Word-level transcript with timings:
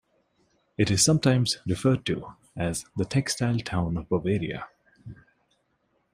It 0.79 0.89
is 0.89 1.05
sometimes 1.05 1.59
referred 1.67 2.07
to 2.07 2.33
as 2.55 2.85
the 2.97 3.05
"Textile 3.05 3.59
Town 3.59 3.97
of 3.97 4.09
Bavaria". 4.09 4.67